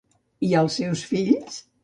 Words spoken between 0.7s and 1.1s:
seus